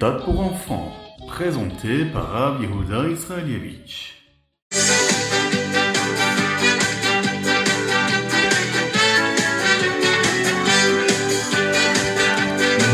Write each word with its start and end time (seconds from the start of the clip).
Ritat 0.00 0.24
pour 0.24 0.40
enfants, 0.40 0.92
présenté 1.28 2.06
par 2.06 2.30
Rav 2.30 2.62
Yehuda 2.62 3.06
Israelievich. 3.10 4.14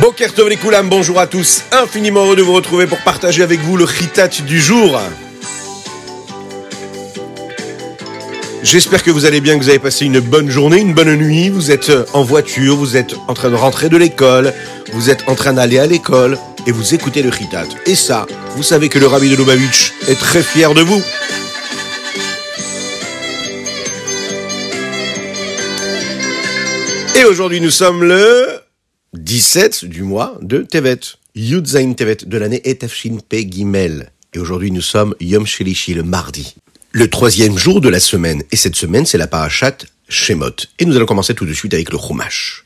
Boker 0.00 0.34
Tov 0.34 0.50
bonjour 0.90 1.20
à 1.20 1.28
tous, 1.28 1.64
infiniment 1.70 2.24
heureux 2.24 2.34
de 2.34 2.42
vous 2.42 2.54
retrouver 2.54 2.88
pour 2.88 2.98
partager 3.02 3.44
avec 3.44 3.60
vous 3.60 3.76
le 3.76 3.84
Ritat 3.84 4.26
du 4.26 4.60
jour. 4.60 5.00
J'espère 8.66 9.04
que 9.04 9.12
vous 9.12 9.26
allez 9.26 9.40
bien, 9.40 9.56
que 9.56 9.62
vous 9.62 9.68
avez 9.68 9.78
passé 9.78 10.06
une 10.06 10.18
bonne 10.18 10.50
journée, 10.50 10.80
une 10.80 10.92
bonne 10.92 11.14
nuit. 11.14 11.50
Vous 11.50 11.70
êtes 11.70 11.92
en 12.12 12.24
voiture, 12.24 12.74
vous 12.74 12.96
êtes 12.96 13.14
en 13.28 13.32
train 13.32 13.48
de 13.48 13.54
rentrer 13.54 13.88
de 13.88 13.96
l'école, 13.96 14.52
vous 14.92 15.08
êtes 15.08 15.22
en 15.28 15.36
train 15.36 15.52
d'aller 15.52 15.78
à 15.78 15.86
l'école 15.86 16.36
et 16.66 16.72
vous 16.72 16.92
écoutez 16.92 17.22
le 17.22 17.28
Ritat. 17.28 17.68
Et 17.86 17.94
ça, 17.94 18.26
vous 18.56 18.64
savez 18.64 18.88
que 18.88 18.98
le 18.98 19.06
Rabbi 19.06 19.30
de 19.30 19.36
Lubavitch 19.36 19.92
est 20.08 20.18
très 20.18 20.42
fier 20.42 20.74
de 20.74 20.80
vous. 20.80 21.00
Et 27.14 27.24
aujourd'hui, 27.24 27.60
nous 27.60 27.70
sommes 27.70 28.02
le 28.02 28.48
17 29.14 29.84
du 29.84 30.02
mois 30.02 30.36
de 30.42 30.62
Tevet, 30.62 30.98
Yudzain 31.36 31.92
Tevet 31.92 32.18
de 32.26 32.36
l'année 32.36 32.62
Etafshin 32.68 33.18
Pe 33.28 33.36
Gimel. 33.48 34.10
Et 34.34 34.40
aujourd'hui, 34.40 34.72
nous 34.72 34.82
sommes 34.82 35.14
Yom 35.20 35.46
Shelishi, 35.46 35.94
le 35.94 36.02
mardi 36.02 36.56
le 36.96 37.10
troisième 37.10 37.58
jour 37.58 37.82
de 37.82 37.90
la 37.90 38.00
semaine. 38.00 38.42
Et 38.52 38.56
cette 38.56 38.74
semaine, 38.74 39.04
c'est 39.04 39.18
la 39.18 39.26
parachat 39.26 39.76
Shemot. 40.08 40.56
Et 40.78 40.86
nous 40.86 40.96
allons 40.96 41.04
commencer 41.04 41.34
tout 41.34 41.44
de 41.44 41.52
suite 41.52 41.74
avec 41.74 41.92
le 41.92 41.98
Chumash. 41.98 42.64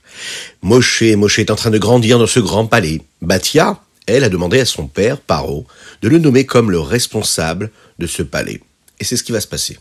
Moshe, 0.62 1.02
Moshe 1.02 1.40
est 1.40 1.50
en 1.50 1.56
train 1.56 1.70
de 1.70 1.78
grandir 1.78 2.16
dans 2.16 2.28
ce 2.28 2.38
grand 2.38 2.66
palais. 2.66 3.02
Batia, 3.22 3.80
elle, 4.06 4.22
a 4.22 4.28
demandé 4.28 4.60
à 4.60 4.64
son 4.64 4.86
père, 4.86 5.18
Paro, 5.18 5.66
de 6.02 6.08
le 6.08 6.18
nommer 6.18 6.46
comme 6.46 6.70
le 6.70 6.78
responsable 6.78 7.72
de 7.98 8.06
ce 8.06 8.22
palais. 8.22 8.60
Et 9.00 9.04
c'est 9.04 9.16
ce 9.16 9.24
qui 9.24 9.32
va 9.32 9.40
se 9.40 9.48
passer. 9.48 9.80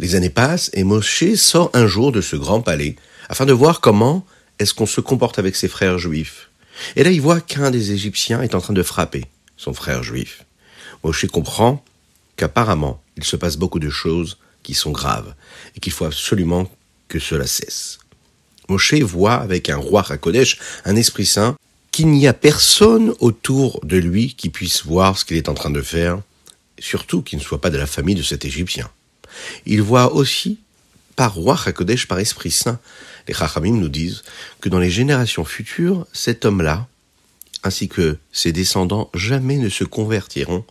Les 0.00 0.16
années 0.16 0.28
passent 0.28 0.72
et 0.74 0.82
Moshe 0.82 1.34
sort 1.36 1.70
un 1.72 1.86
jour 1.86 2.10
de 2.10 2.20
ce 2.20 2.34
grand 2.34 2.62
palais 2.62 2.96
afin 3.28 3.46
de 3.46 3.52
voir 3.52 3.80
comment 3.80 4.26
est-ce 4.58 4.74
qu'on 4.74 4.86
se 4.86 5.00
comporte 5.00 5.38
avec 5.38 5.54
ses 5.54 5.68
frères 5.68 6.00
juifs. 6.00 6.50
Et 6.96 7.04
là, 7.04 7.12
il 7.12 7.20
voit 7.20 7.40
qu'un 7.40 7.70
des 7.70 7.92
Égyptiens 7.92 8.42
est 8.42 8.56
en 8.56 8.60
train 8.60 8.74
de 8.74 8.82
frapper 8.82 9.24
son 9.56 9.72
frère 9.72 10.02
juif. 10.02 10.46
Moshe 11.04 11.26
comprend 11.28 11.84
qu'apparemment, 12.34 13.00
il 13.16 13.24
se 13.24 13.36
passe 13.36 13.56
beaucoup 13.56 13.78
de 13.78 13.90
choses 13.90 14.38
qui 14.62 14.74
sont 14.74 14.90
graves 14.90 15.34
et 15.76 15.80
qu'il 15.80 15.92
faut 15.92 16.04
absolument 16.04 16.70
que 17.08 17.18
cela 17.18 17.46
cesse. 17.46 17.98
Moshe 18.68 18.94
voit 18.94 19.34
avec 19.34 19.68
un 19.68 19.76
roi 19.76 20.04
Hakodesh, 20.08 20.58
un 20.84 20.96
esprit 20.96 21.26
saint, 21.26 21.56
qu'il 21.90 22.08
n'y 22.08 22.26
a 22.26 22.32
personne 22.32 23.12
autour 23.20 23.80
de 23.84 23.98
lui 23.98 24.34
qui 24.34 24.48
puisse 24.48 24.84
voir 24.84 25.18
ce 25.18 25.24
qu'il 25.24 25.36
est 25.36 25.48
en 25.48 25.54
train 25.54 25.70
de 25.70 25.82
faire, 25.82 26.20
surtout 26.78 27.22
qu'il 27.22 27.38
ne 27.38 27.44
soit 27.44 27.60
pas 27.60 27.70
de 27.70 27.76
la 27.76 27.86
famille 27.86 28.14
de 28.14 28.22
cet 28.22 28.44
Égyptien. 28.44 28.90
Il 29.66 29.82
voit 29.82 30.14
aussi, 30.14 30.58
par 31.16 31.34
roi 31.34 31.58
Hakodesh, 31.66 32.08
par 32.08 32.18
esprit 32.18 32.50
saint, 32.50 32.78
les 33.28 33.34
Chachamim 33.34 33.76
nous 33.76 33.88
disent 33.88 34.22
que 34.60 34.68
dans 34.68 34.78
les 34.78 34.90
générations 34.90 35.44
futures, 35.44 36.06
cet 36.12 36.44
homme-là, 36.44 36.88
ainsi 37.62 37.88
que 37.88 38.16
ses 38.32 38.52
descendants, 38.52 39.10
jamais 39.14 39.58
ne 39.58 39.68
se 39.68 39.84
convertiront 39.84 40.64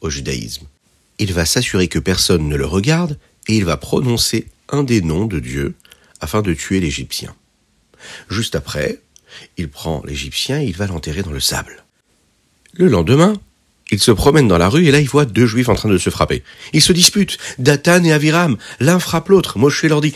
au 0.00 0.10
judaïsme 0.10 0.66
il 1.18 1.32
va 1.32 1.44
s'assurer 1.44 1.88
que 1.88 1.98
personne 1.98 2.48
ne 2.48 2.56
le 2.56 2.66
regarde 2.66 3.18
et 3.48 3.56
il 3.56 3.64
va 3.64 3.76
prononcer 3.76 4.46
un 4.68 4.82
des 4.82 5.00
noms 5.00 5.26
de 5.26 5.40
Dieu 5.40 5.74
afin 6.20 6.42
de 6.42 6.54
tuer 6.54 6.80
l'Égyptien. 6.80 7.34
Juste 8.30 8.54
après, 8.54 9.00
il 9.56 9.68
prend 9.68 10.02
l'Égyptien 10.04 10.60
et 10.60 10.66
il 10.66 10.76
va 10.76 10.86
l'enterrer 10.86 11.22
dans 11.22 11.32
le 11.32 11.40
sable. 11.40 11.84
Le 12.74 12.88
lendemain, 12.88 13.34
il 13.90 14.00
se 14.00 14.10
promène 14.10 14.48
dans 14.48 14.58
la 14.58 14.68
rue 14.68 14.86
et 14.86 14.90
là 14.90 15.00
il 15.00 15.08
voit 15.08 15.24
deux 15.24 15.46
juifs 15.46 15.68
en 15.68 15.74
train 15.74 15.88
de 15.88 15.98
se 15.98 16.10
frapper. 16.10 16.42
Ils 16.72 16.82
se 16.82 16.92
disputent, 16.92 17.38
Datan 17.58 18.04
et 18.04 18.12
Aviram, 18.12 18.56
l'un 18.80 18.98
frappe 18.98 19.28
l'autre. 19.28 19.58
Moshe 19.58 19.84
leur 19.84 20.00
dit, 20.00 20.14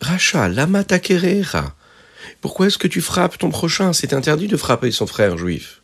Racha, 0.00 0.48
lama 0.48 0.84
takerera. 0.84 1.74
Pourquoi 2.40 2.68
est-ce 2.68 2.78
que 2.78 2.88
tu 2.88 3.00
frappes 3.00 3.38
ton 3.38 3.50
prochain? 3.50 3.92
C'est 3.92 4.14
interdit 4.14 4.48
de 4.48 4.56
frapper 4.56 4.90
son 4.92 5.06
frère 5.06 5.36
juif. 5.36 5.79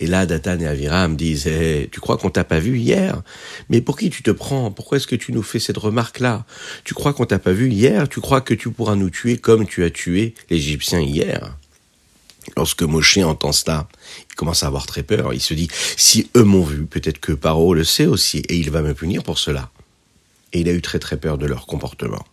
Et 0.00 0.06
là, 0.06 0.24
Datan 0.24 0.58
et 0.58 0.66
Aviram 0.66 1.14
disent 1.14 1.46
eh, 1.46 1.88
Tu 1.92 2.00
crois 2.00 2.16
qu'on 2.16 2.30
t'a 2.30 2.42
pas 2.42 2.58
vu 2.58 2.78
hier? 2.78 3.22
Mais 3.68 3.82
pour 3.82 3.98
qui 3.98 4.08
tu 4.08 4.22
te 4.22 4.30
prends? 4.30 4.70
Pourquoi 4.70 4.96
est-ce 4.96 5.06
que 5.06 5.14
tu 5.14 5.32
nous 5.32 5.42
fais 5.42 5.58
cette 5.58 5.76
remarque-là? 5.76 6.46
Tu 6.84 6.94
crois 6.94 7.12
qu'on 7.12 7.26
t'a 7.26 7.38
pas 7.38 7.52
vu 7.52 7.70
hier? 7.70 8.08
Tu 8.08 8.20
crois 8.20 8.40
que 8.40 8.54
tu 8.54 8.70
pourras 8.70 8.96
nous 8.96 9.10
tuer 9.10 9.36
comme 9.36 9.66
tu 9.66 9.84
as 9.84 9.90
tué 9.90 10.34
l'Égyptien 10.48 11.00
hier? 11.00 11.54
Lorsque 12.56 12.82
Moshe 12.82 13.18
entend 13.18 13.52
cela, 13.52 13.88
il 14.30 14.34
commence 14.34 14.62
à 14.62 14.68
avoir 14.68 14.86
très 14.86 15.02
peur. 15.02 15.34
Il 15.34 15.40
se 15.42 15.52
dit 15.52 15.68
Si 15.98 16.30
eux 16.34 16.44
m'ont 16.44 16.64
vu, 16.64 16.86
peut-être 16.86 17.20
que 17.20 17.32
Paro 17.32 17.74
le 17.74 17.84
sait 17.84 18.06
aussi, 18.06 18.38
et 18.48 18.56
il 18.56 18.70
va 18.70 18.80
me 18.80 18.94
punir 18.94 19.22
pour 19.22 19.38
cela. 19.38 19.70
Et 20.54 20.60
il 20.60 20.68
a 20.70 20.72
eu 20.72 20.80
très 20.80 20.98
très 20.98 21.18
peur 21.18 21.36
de 21.36 21.44
leur 21.44 21.66
comportement. 21.66 22.24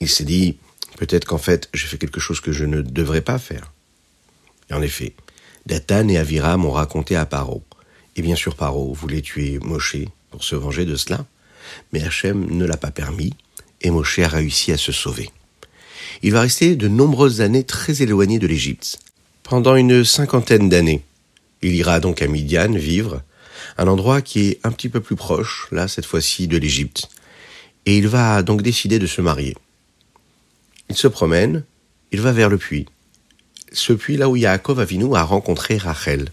Il 0.00 0.08
s'est 0.08 0.24
dit 0.24 0.56
Peut-être 0.98 1.26
qu'en 1.26 1.38
fait, 1.38 1.68
j'ai 1.72 1.86
fait 1.86 1.98
quelque 1.98 2.20
chose 2.20 2.40
que 2.40 2.50
je 2.50 2.64
ne 2.64 2.82
devrais 2.82 3.22
pas 3.22 3.38
faire. 3.38 3.72
Et 4.68 4.74
en 4.74 4.82
effet, 4.82 5.14
Datan 5.66 6.08
et 6.08 6.18
Aviram 6.18 6.64
ont 6.64 6.72
raconté 6.72 7.16
à 7.16 7.26
Paro. 7.26 7.62
Et 8.16 8.22
bien 8.22 8.36
sûr, 8.36 8.56
Paro 8.56 8.92
voulait 8.92 9.22
tuer 9.22 9.58
Moshe 9.62 9.96
pour 10.30 10.44
se 10.44 10.56
venger 10.56 10.84
de 10.84 10.96
cela, 10.96 11.24
mais 11.92 12.02
Hachem 12.02 12.46
ne 12.50 12.64
l'a 12.64 12.76
pas 12.76 12.90
permis, 12.90 13.34
et 13.80 13.90
Moshe 13.90 14.18
a 14.18 14.28
réussi 14.28 14.72
à 14.72 14.76
se 14.76 14.92
sauver. 14.92 15.30
Il 16.22 16.32
va 16.32 16.42
rester 16.42 16.76
de 16.76 16.88
nombreuses 16.88 17.40
années 17.40 17.64
très 17.64 18.02
éloigné 18.02 18.38
de 18.38 18.46
l'Égypte. 18.46 18.98
Pendant 19.42 19.76
une 19.76 20.04
cinquantaine 20.04 20.68
d'années, 20.68 21.04
il 21.62 21.74
ira 21.74 22.00
donc 22.00 22.22
à 22.22 22.26
Midian 22.26 22.72
vivre, 22.72 23.22
un 23.78 23.86
endroit 23.86 24.22
qui 24.22 24.48
est 24.48 24.60
un 24.64 24.72
petit 24.72 24.88
peu 24.88 25.00
plus 25.00 25.16
proche, 25.16 25.68
là 25.70 25.88
cette 25.88 26.06
fois-ci, 26.06 26.48
de 26.48 26.58
l'Égypte, 26.58 27.08
et 27.86 27.96
il 27.96 28.08
va 28.08 28.42
donc 28.42 28.62
décider 28.62 28.98
de 28.98 29.06
se 29.06 29.20
marier. 29.20 29.56
Il 30.88 30.96
se 30.96 31.08
promène, 31.08 31.64
il 32.10 32.20
va 32.20 32.32
vers 32.32 32.48
le 32.48 32.58
puits, 32.58 32.86
ce 33.72 33.92
puits 33.92 34.16
là 34.16 34.28
où 34.28 34.36
Yaakov 34.36 34.80
Avinu 34.80 35.14
a 35.16 35.22
rencontré 35.22 35.76
Rachel. 35.76 36.28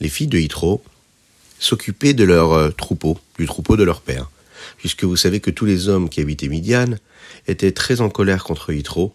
Les 0.00 0.08
filles 0.08 0.28
de 0.28 0.38
Yitro 0.38 0.82
s'occupaient 1.58 2.14
de 2.14 2.24
leur 2.24 2.52
euh, 2.52 2.70
troupeau, 2.70 3.18
du 3.38 3.46
troupeau 3.46 3.76
de 3.76 3.84
leur 3.84 4.00
père, 4.00 4.30
puisque 4.76 5.04
vous 5.04 5.16
savez 5.16 5.40
que 5.40 5.50
tous 5.50 5.64
les 5.64 5.88
hommes 5.88 6.08
qui 6.08 6.20
habitaient 6.20 6.48
Midian 6.48 6.94
étaient 7.46 7.72
très 7.72 8.00
en 8.00 8.08
colère 8.08 8.44
contre 8.44 8.72
Yitro, 8.72 9.12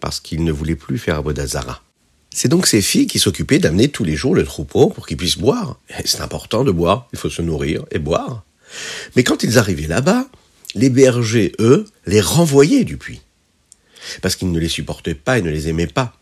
parce 0.00 0.20
qu'ils 0.20 0.44
ne 0.44 0.52
voulaient 0.52 0.76
plus 0.76 0.98
faire 0.98 1.16
Abodazara. 1.16 1.82
C'est 2.30 2.48
donc 2.48 2.66
ces 2.66 2.82
filles 2.82 3.06
qui 3.06 3.20
s'occupaient 3.20 3.60
d'amener 3.60 3.88
tous 3.88 4.02
les 4.02 4.16
jours 4.16 4.34
le 4.34 4.44
troupeau 4.44 4.88
pour 4.88 5.06
qu'ils 5.06 5.16
puissent 5.16 5.38
boire. 5.38 5.78
C'est 6.04 6.20
important 6.20 6.64
de 6.64 6.72
boire, 6.72 7.08
il 7.12 7.18
faut 7.18 7.30
se 7.30 7.42
nourrir 7.42 7.84
et 7.92 8.00
boire. 8.00 8.42
Mais 9.14 9.22
quand 9.22 9.44
ils 9.44 9.56
arrivaient 9.56 9.86
là-bas, 9.86 10.26
les 10.74 10.90
bergers, 10.90 11.52
eux, 11.60 11.86
les 12.06 12.20
renvoyaient 12.20 12.84
du 12.84 12.96
puits. 12.96 13.20
Parce 14.20 14.34
qu'ils 14.34 14.50
ne 14.50 14.58
les 14.58 14.68
supportaient 14.68 15.14
pas 15.14 15.38
et 15.38 15.42
ne 15.42 15.50
les 15.50 15.68
aimaient 15.68 15.86
pas. 15.86 16.16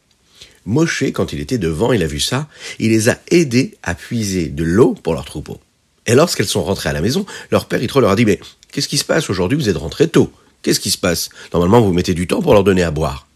Moshe, 0.66 1.04
quand 1.12 1.32
il 1.32 1.40
était 1.40 1.58
devant, 1.58 1.92
il 1.92 2.02
a 2.02 2.06
vu 2.06 2.20
ça, 2.20 2.48
il 2.78 2.90
les 2.90 3.08
a 3.08 3.18
aidés 3.30 3.76
à 3.82 3.94
puiser 3.94 4.48
de 4.48 4.64
l'eau 4.64 4.94
pour 4.94 5.14
leur 5.14 5.24
troupeau. 5.24 5.60
Et 6.06 6.14
lorsqu'elles 6.14 6.46
sont 6.46 6.62
rentrées 6.62 6.88
à 6.88 6.92
la 6.92 7.00
maison, 7.00 7.26
leur 7.50 7.66
père 7.66 7.80
Yitro 7.80 8.00
leur 8.00 8.10
a 8.10 8.16
dit, 8.16 8.24
mais 8.24 8.40
qu'est-ce 8.70 8.88
qui 8.88 8.98
se 8.98 9.04
passe 9.04 9.30
aujourd'hui? 9.30 9.58
Vous 9.58 9.68
êtes 9.68 9.76
rentrés 9.76 10.08
tôt. 10.08 10.32
Qu'est-ce 10.62 10.80
qui 10.80 10.90
se 10.90 10.98
passe? 10.98 11.30
Normalement, 11.52 11.80
vous 11.80 11.92
mettez 11.92 12.14
du 12.14 12.26
temps 12.26 12.42
pour 12.42 12.54
leur 12.54 12.64
donner 12.64 12.82
à 12.82 12.90
boire. 12.90 13.26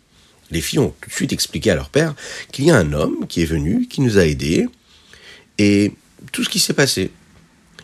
Les 0.52 0.60
filles 0.60 0.78
ont 0.78 0.94
tout 1.00 1.08
de 1.08 1.14
suite 1.14 1.32
expliqué 1.32 1.70
à 1.70 1.74
leur 1.74 1.90
père 1.90 2.14
qu'il 2.52 2.66
y 2.66 2.70
a 2.70 2.76
un 2.76 2.92
homme 2.92 3.26
qui 3.28 3.42
est 3.42 3.46
venu, 3.46 3.88
qui 3.88 4.00
nous 4.00 4.18
a 4.18 4.26
aidés, 4.26 4.66
et 5.58 5.92
tout 6.30 6.44
ce 6.44 6.48
qui 6.48 6.60
s'est 6.60 6.72
passé. 6.72 7.10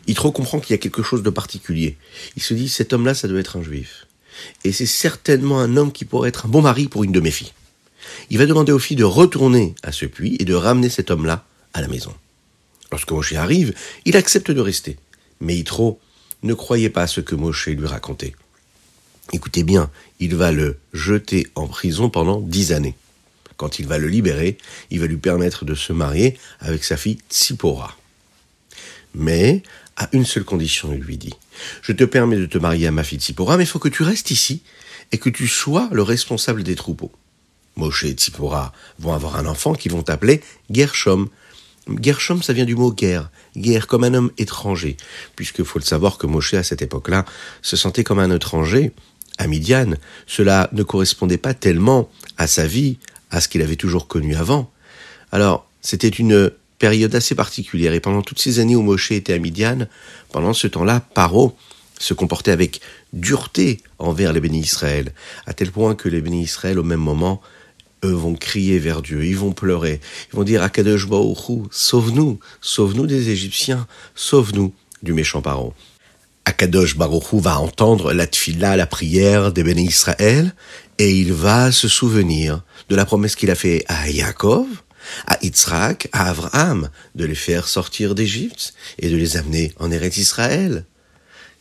Yitro 0.06 0.30
comprend 0.30 0.60
qu'il 0.60 0.74
y 0.74 0.74
a 0.74 0.78
quelque 0.78 1.02
chose 1.02 1.22
de 1.22 1.30
particulier. 1.30 1.96
Il 2.36 2.42
se 2.42 2.54
dit, 2.54 2.68
cet 2.68 2.92
homme-là, 2.92 3.14
ça 3.14 3.26
doit 3.26 3.40
être 3.40 3.56
un 3.56 3.62
juif. 3.62 4.06
Et 4.64 4.72
c'est 4.72 4.86
certainement 4.86 5.60
un 5.60 5.76
homme 5.76 5.92
qui 5.92 6.04
pourrait 6.04 6.28
être 6.28 6.46
un 6.46 6.48
bon 6.48 6.62
mari 6.62 6.86
pour 6.86 7.04
une 7.04 7.12
de 7.12 7.20
mes 7.20 7.30
filles 7.30 7.52
il 8.30 8.38
va 8.38 8.46
demander 8.46 8.72
aux 8.72 8.78
filles 8.78 8.96
de 8.96 9.04
retourner 9.04 9.74
à 9.82 9.92
ce 9.92 10.06
puits 10.06 10.36
et 10.38 10.44
de 10.44 10.54
ramener 10.54 10.88
cet 10.88 11.10
homme-là 11.10 11.44
à 11.74 11.80
la 11.80 11.88
maison. 11.88 12.14
Lorsque 12.90 13.10
Moshe 13.10 13.32
arrive, 13.32 13.74
il 14.04 14.16
accepte 14.16 14.50
de 14.50 14.60
rester. 14.60 14.98
Mais 15.40 15.56
Yitro 15.56 16.00
ne 16.42 16.54
croyait 16.54 16.90
pas 16.90 17.02
à 17.02 17.06
ce 17.06 17.20
que 17.20 17.34
Moshe 17.34 17.68
lui 17.68 17.86
racontait. 17.86 18.34
Écoutez 19.32 19.62
bien, 19.62 19.90
il 20.20 20.34
va 20.34 20.52
le 20.52 20.78
jeter 20.92 21.46
en 21.54 21.66
prison 21.66 22.10
pendant 22.10 22.40
dix 22.40 22.72
années. 22.72 22.96
Quand 23.56 23.78
il 23.78 23.86
va 23.86 23.98
le 23.98 24.08
libérer, 24.08 24.58
il 24.90 25.00
va 25.00 25.06
lui 25.06 25.16
permettre 25.16 25.64
de 25.64 25.74
se 25.74 25.92
marier 25.92 26.38
avec 26.60 26.84
sa 26.84 26.96
fille 26.96 27.18
Tsipora. 27.30 27.96
Mais 29.14 29.62
à 29.96 30.08
une 30.12 30.24
seule 30.24 30.44
condition, 30.44 30.92
il 30.92 31.00
lui 31.00 31.16
dit. 31.16 31.34
Je 31.82 31.92
te 31.92 32.04
permets 32.04 32.38
de 32.38 32.46
te 32.46 32.58
marier 32.58 32.86
à 32.86 32.90
ma 32.90 33.04
fille 33.04 33.20
Tsipora, 33.20 33.56
mais 33.56 33.64
il 33.64 33.68
faut 33.68 33.78
que 33.78 33.88
tu 33.88 34.02
restes 34.02 34.30
ici 34.30 34.62
et 35.12 35.18
que 35.18 35.30
tu 35.30 35.46
sois 35.46 35.88
le 35.92 36.02
responsable 36.02 36.62
des 36.62 36.74
troupeaux. 36.74 37.12
Moshe 37.76 38.04
et 38.04 38.12
Tzipora 38.12 38.72
vont 38.98 39.12
avoir 39.12 39.36
un 39.36 39.46
enfant 39.46 39.74
qu'ils 39.74 39.92
vont 39.92 40.08
appeler 40.08 40.40
Gershom. 40.70 41.28
Gershom, 42.00 42.42
ça 42.42 42.52
vient 42.52 42.64
du 42.64 42.76
mot 42.76 42.92
guerre, 42.92 43.30
guerre 43.56 43.86
comme 43.86 44.04
un 44.04 44.14
homme 44.14 44.30
étranger, 44.38 44.96
puisque 45.34 45.64
faut 45.64 45.78
le 45.78 45.84
savoir 45.84 46.18
que 46.18 46.26
Moshe 46.26 46.54
à 46.54 46.62
cette 46.62 46.82
époque-là 46.82 47.24
se 47.60 47.76
sentait 47.76 48.04
comme 48.04 48.20
un 48.20 48.34
étranger. 48.34 48.92
À 49.38 49.46
Midian, 49.46 49.94
cela 50.26 50.68
ne 50.72 50.82
correspondait 50.82 51.38
pas 51.38 51.54
tellement 51.54 52.08
à 52.36 52.46
sa 52.46 52.66
vie, 52.66 52.98
à 53.30 53.40
ce 53.40 53.48
qu'il 53.48 53.62
avait 53.62 53.76
toujours 53.76 54.06
connu 54.06 54.36
avant. 54.36 54.70
Alors, 55.32 55.66
c'était 55.80 56.08
une 56.08 56.50
période 56.78 57.14
assez 57.14 57.34
particulière. 57.34 57.94
Et 57.94 58.00
pendant 58.00 58.22
toutes 58.22 58.40
ces 58.40 58.58
années 58.58 58.76
où 58.76 58.82
Moshe 58.82 59.10
était 59.12 59.32
à 59.32 59.38
Midian, 59.38 59.86
pendant 60.30 60.52
ce 60.52 60.66
temps-là, 60.66 61.00
Paro 61.14 61.56
se 62.02 62.14
comportait 62.14 62.50
avec 62.50 62.80
dureté 63.12 63.80
envers 63.98 64.32
les 64.32 64.40
bénis 64.40 64.60
Israël, 64.60 65.12
à 65.46 65.52
tel 65.52 65.70
point 65.70 65.94
que 65.94 66.08
les 66.08 66.20
bénis 66.20 66.42
Israël, 66.42 66.78
au 66.78 66.82
même 66.82 67.00
moment, 67.00 67.40
eux 68.04 68.12
vont 68.12 68.34
crier 68.34 68.78
vers 68.78 69.02
Dieu, 69.02 69.24
ils 69.24 69.36
vont 69.36 69.52
pleurer, 69.52 70.00
ils 70.32 70.36
vont 70.36 70.42
dire 70.42 70.62
Akadosh 70.62 71.08
Baruch 71.08 71.68
sauve-nous, 71.70 72.40
sauve-nous 72.60 73.06
des 73.06 73.30
Égyptiens, 73.30 73.86
sauve-nous 74.16 74.74
du 75.02 75.12
méchant 75.12 75.42
Paro. 75.42 75.74
Akadosh 76.44 76.96
Baruch 76.96 77.34
va 77.34 77.60
entendre 77.60 78.12
la 78.12 78.26
tfila, 78.26 78.76
la 78.76 78.86
prière 78.86 79.52
des 79.52 79.62
bénis 79.62 79.86
Israël, 79.86 80.54
et 80.98 81.16
il 81.16 81.32
va 81.32 81.70
se 81.70 81.86
souvenir 81.86 82.62
de 82.88 82.96
la 82.96 83.04
promesse 83.04 83.36
qu'il 83.36 83.50
a 83.52 83.54
fait 83.54 83.84
à 83.86 84.10
Yaakov, 84.10 84.66
à 85.28 85.38
Yitzhak, 85.42 86.08
à 86.12 86.30
Abraham, 86.30 86.88
de 87.14 87.24
les 87.24 87.36
faire 87.36 87.68
sortir 87.68 88.16
d'Égypte 88.16 88.74
et 88.98 89.08
de 89.08 89.16
les 89.16 89.36
amener 89.36 89.72
en 89.78 89.92
Eretz 89.92 90.16
Israël. 90.16 90.84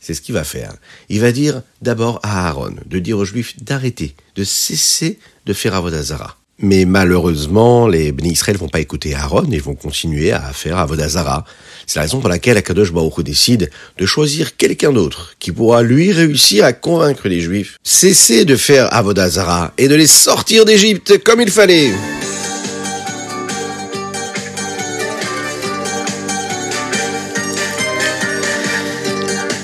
C'est 0.01 0.15
ce 0.15 0.21
qu'il 0.21 0.33
va 0.33 0.43
faire. 0.43 0.73
Il 1.09 1.21
va 1.21 1.31
dire 1.31 1.61
d'abord 1.81 2.19
à 2.23 2.47
Aaron, 2.47 2.75
de 2.85 2.99
dire 2.99 3.19
aux 3.19 3.25
Juifs 3.25 3.63
d'arrêter, 3.63 4.15
de 4.35 4.43
cesser 4.43 5.19
de 5.45 5.53
faire 5.53 5.75
Avodazara. 5.75 6.37
Mais 6.63 6.85
malheureusement, 6.85 7.87
les 7.87 8.11
Béni 8.11 8.31
Israël 8.33 8.57
vont 8.57 8.67
pas 8.67 8.79
écouter 8.79 9.15
Aaron 9.15 9.49
et 9.51 9.59
vont 9.59 9.73
continuer 9.73 10.31
à 10.31 10.41
faire 10.53 10.77
Avodazara. 10.77 11.45
C'est 11.87 11.97
la 11.97 12.03
raison 12.03 12.19
pour 12.19 12.29
laquelle 12.29 12.57
Akadosh 12.57 12.91
Baruch 12.91 13.21
décide 13.21 13.71
de 13.97 14.05
choisir 14.05 14.57
quelqu'un 14.57 14.91
d'autre 14.91 15.35
qui 15.39 15.51
pourra 15.51 15.81
lui 15.81 16.11
réussir 16.11 16.65
à 16.65 16.73
convaincre 16.73 17.27
les 17.27 17.41
Juifs. 17.41 17.77
Cesser 17.83 18.45
de 18.45 18.55
faire 18.55 18.93
Avodazara 18.93 19.73
et 19.77 19.87
de 19.87 19.95
les 19.95 20.07
sortir 20.07 20.65
d'Égypte 20.65 21.23
comme 21.23 21.41
il 21.41 21.51
fallait. 21.51 21.91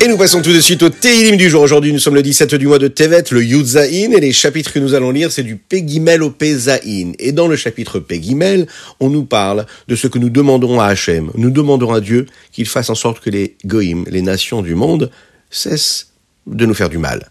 Et 0.08 0.10
nous 0.10 0.18
passons 0.18 0.42
tout 0.42 0.54
de 0.54 0.62
suite 0.62 0.84
au 0.84 0.90
Teilim 0.90 1.36
du 1.36 1.50
jour. 1.50 1.62
Aujourd'hui, 1.62 1.92
nous 1.92 2.00
sommes 2.00 2.16
le 2.16 2.22
17 2.22 2.56
du 2.56 2.68
mois 2.68 2.80
de 2.80 2.88
Tevet, 2.88 3.26
le 3.32 3.44
Yudzaïn, 3.44 4.14
et 4.14 4.22
les 4.22 4.32
chapitres 4.32 4.72
que 4.72 4.80
nous 4.80 4.94
allons 4.94 5.12
lire, 5.12 5.34
c'est 5.34 5.44
du 5.44 5.58
Pegimel 5.58 6.24
au 6.24 6.30
Pezaïn. 6.30 7.12
Et 7.20 7.34
dans 7.34 7.50
le 7.50 7.58
chapitre 7.58 8.00
Pegimel, 8.00 8.68
on 9.02 9.10
nous 9.10 9.26
parle 9.26 9.66
de 9.90 9.98
ce 9.98 10.08
que 10.08 10.18
nous 10.18 10.30
demandons 10.30 10.80
à 10.80 10.86
Hachem. 10.86 11.30
Nous 11.36 11.50
demandons 11.50 11.92
à 11.92 12.00
Dieu 12.00 12.26
qu'il 12.54 12.68
fasse 12.68 12.90
en 12.90 12.96
sorte 12.96 13.20
que 13.20 13.30
les 13.30 13.58
Goïm, 13.66 14.06
les 14.10 14.22
nations 14.22 14.62
du 14.62 14.76
monde, 14.76 15.12
cessent 15.50 16.14
de 16.46 16.66
nous 16.66 16.74
faire 16.74 16.88
du 16.88 17.00
mal. 17.00 17.30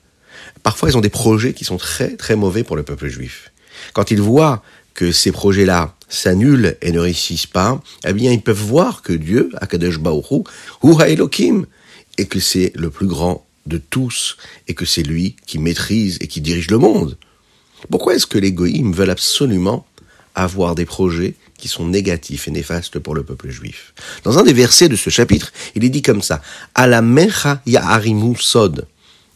Parfois, 0.63 0.91
ils 0.91 0.99
ont 0.99 1.01
des 1.01 1.09
projets 1.09 1.55
qui 1.55 1.65
sont 1.65 1.79
très, 1.79 2.11
très 2.17 2.37
mauvais 2.37 2.63
pour 2.63 2.77
le 2.77 2.83
peuple 2.83 3.09
juif. 3.09 3.53
Quand 3.95 4.11
ils 4.11 4.21
voient 4.21 4.63
que 4.93 5.13
ces 5.13 5.33
projets-là 5.33 5.95
s'annulent 6.11 6.77
et 6.83 6.93
ne 6.93 7.01
réussissent 7.01 7.47
pas, 7.47 7.81
eh 8.07 8.13
bien, 8.13 8.33
ils 8.33 8.43
peuvent 8.43 8.55
voir 8.55 9.01
que 9.01 9.15
Dieu, 9.15 9.49
Akadosh 9.63 9.99
Baoru, 9.99 10.43
ou 10.83 11.01
Elohim, 11.01 11.65
et 12.19 12.27
que 12.27 12.41
c'est 12.41 12.73
le 12.75 12.91
plus 12.91 13.07
grand 13.07 13.47
de 13.67 13.79
tous, 13.79 14.37
et 14.69 14.75
que 14.75 14.85
c'est 14.85 15.03
lui 15.03 15.37
qui 15.47 15.59
maîtrise 15.59 16.19
et 16.21 16.29
qui 16.29 16.41
dirige 16.41 16.71
le 16.71 16.79
monde. 16.79 17.17
Pourquoi 17.91 18.15
est-ce 18.15 18.27
que 18.27 18.39
les 18.39 18.53
goïms 18.53 18.93
veulent 18.93 19.11
absolument 19.11 19.87
avoir 20.35 20.75
des 20.75 20.87
projets 20.87 21.35
qui 21.59 21.69
sont 21.69 21.87
négatifs 21.87 22.49
et 22.49 22.51
néfastes 22.51 22.99
pour 22.99 23.15
le 23.15 23.23
peuple 23.23 23.51
juif? 23.51 23.93
Dans 24.25 24.39
un 24.39 24.43
des 24.43 24.53
versets 24.53 24.89
de 24.89 24.97
ce 24.97 25.11
chapitre, 25.11 25.53
il 25.75 25.85
est 25.85 25.91
dit 25.91 26.03
comme 26.03 26.23
ça 26.23 26.43
À 26.75 26.87
la 26.87 27.03
mecha 27.03 27.61
ya'arimu 27.67 28.37
sod. 28.37 28.87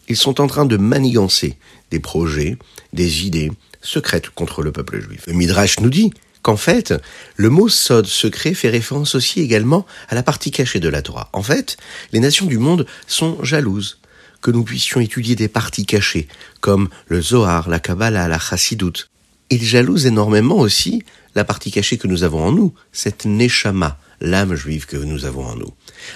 Ils 0.07 0.17
sont 0.17 0.41
en 0.41 0.47
train 0.47 0.65
de 0.65 0.77
manigancer 0.77 1.57
des 1.91 1.99
projets, 1.99 2.57
des 2.93 3.25
idées 3.25 3.51
secrètes 3.81 4.29
contre 4.29 4.61
le 4.61 4.71
peuple 4.71 5.01
juif. 5.01 5.23
Le 5.27 5.33
Midrash 5.33 5.79
nous 5.79 5.89
dit 5.89 6.11
qu'en 6.41 6.57
fait, 6.57 6.93
le 7.35 7.49
mot 7.49 7.69
sod, 7.69 8.05
secret, 8.05 8.53
fait 8.53 8.69
référence 8.69 9.15
aussi 9.15 9.41
également 9.41 9.85
à 10.09 10.15
la 10.15 10.23
partie 10.23 10.51
cachée 10.51 10.79
de 10.79 10.89
la 10.89 11.01
Torah. 11.01 11.29
En 11.33 11.43
fait, 11.43 11.77
les 12.11 12.19
nations 12.19 12.45
du 12.45 12.57
monde 12.57 12.85
sont 13.07 13.43
jalouses 13.43 13.99
que 14.41 14.51
nous 14.51 14.63
puissions 14.63 14.99
étudier 14.99 15.35
des 15.35 15.47
parties 15.47 15.85
cachées, 15.85 16.27
comme 16.59 16.89
le 17.07 17.21
Zohar, 17.21 17.69
la 17.69 17.79
Kabbalah, 17.79 18.27
la 18.27 18.39
Chassidut. 18.39 19.07
Ils 19.49 19.63
jalousent 19.63 20.07
énormément 20.07 20.57
aussi 20.57 21.03
la 21.35 21.43
partie 21.43 21.71
cachée 21.71 21.97
que 21.97 22.07
nous 22.07 22.23
avons 22.23 22.43
en 22.43 22.51
nous, 22.51 22.73
cette 22.91 23.25
Neshama, 23.25 23.97
l'âme 24.21 24.55
juive 24.55 24.85
que 24.85 24.97
nous 24.97 25.25
avons 25.25 25.45
en 25.45 25.55
nous. 25.55 25.71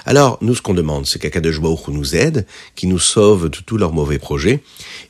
Alors, 0.06 0.38
nous, 0.42 0.56
ce 0.56 0.62
qu'on 0.62 0.74
demande, 0.74 1.06
c'est 1.06 1.19
qu'Akadosh 1.19 1.60
Baruch 1.60 1.88
nous 1.88 2.16
aide, 2.16 2.46
qui 2.75 2.88
nous 2.88 3.00
sauve 3.00 3.50
de 3.50 3.57
tous 3.57 3.78
leurs 3.78 3.92
mauvais 3.92 4.19
projets. 4.19 4.62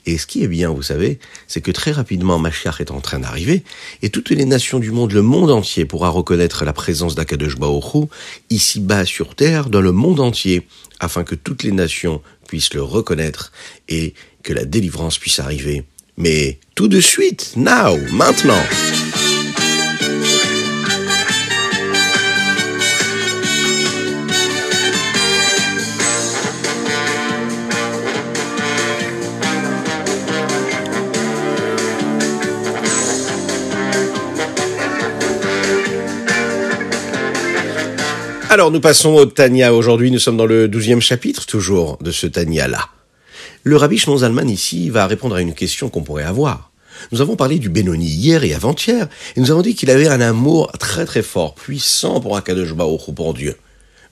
Et 0.06 0.18
ce 0.18 0.26
qui 0.26 0.44
est 0.44 0.48
bien, 0.48 0.70
vous 0.70 0.82
savez, 0.82 1.20
c'est 1.48 1.62
que 1.62 1.72
très 1.72 1.92
rapidement, 1.92 2.40
Mashiach 2.40 2.80
est 2.80 2.92
en 2.92 3.02
train 3.02 3.20
d'arriver, 3.20 3.64
et 4.02 4.10
toutes 4.10 4.30
les 4.30 4.46
nations 4.46 4.80
du 4.80 4.92
monde, 4.92 5.12
le 5.12 5.22
monde 5.22 5.52
entier, 5.52 5.86
pourra 5.86 6.10
reconnaître 6.10 6.66
la 6.66 6.74
présence 6.74 7.16
d'Akadosh 7.16 7.58
Baruch 7.58 8.10
ici-bas 8.50 9.06
sur 9.06 9.36
terre, 9.36 9.70
dans 9.70 9.82
le 9.82 9.92
monde 9.92 10.20
entier, 10.20 10.68
afin 11.00 11.24
que 11.24 11.36
toutes 11.36 11.64
les 11.64 11.72
nations 11.72 12.22
puissent 12.48 12.74
le 12.74 12.82
reconnaître 12.82 13.52
et 13.90 14.14
que 14.44 14.54
la 14.54 14.66
délivrance 14.66 15.18
puisse 15.18 15.40
arriver. 15.40 15.84
Mais 16.18 16.60
tout 16.76 16.88
de 16.88 17.02
suite, 17.02 17.54
now, 17.58 17.98
maintenant. 18.12 18.64
Alors 38.56 38.72
nous 38.72 38.80
passons 38.80 39.16
au 39.16 39.26
Tania 39.26 39.74
aujourd'hui, 39.74 40.12
nous 40.12 40.20
sommes 40.20 40.38
dans 40.38 40.46
le 40.46 40.70
douzième 40.70 41.02
chapitre 41.02 41.46
toujours 41.46 41.98
de 41.98 42.10
ce 42.10 42.26
Tania-là. 42.26 42.88
Le 43.64 43.76
rabbi 43.76 43.98
Shnon 43.98 44.20
Zalman 44.20 44.50
ici 44.50 44.90
va 44.90 45.08
répondre 45.08 45.36
à 45.36 45.42
une 45.42 45.54
question 45.54 45.90
qu'on 45.90 46.04
pourrait 46.04 46.24
avoir. 46.24 46.72
Nous 47.12 47.20
avons 47.20 47.36
parlé 47.36 47.60
du 47.60 47.68
Benoni 47.68 48.06
hier 48.06 48.46
et 48.46 48.54
avant-hier, 48.54 49.10
et 49.36 49.42
nous 49.42 49.52
avons 49.52 49.62
dit 49.62 49.76
qu'il 49.76 49.92
avait 49.92 50.08
un 50.08 50.22
amour 50.22 50.72
très 50.80 51.06
très 51.06 51.22
fort, 51.22 51.54
puissant 51.54 52.22
pour 52.22 52.38
Akadosh 52.38 52.72
Baruch 52.72 53.14
pour 53.14 53.34
Dieu. 53.34 53.58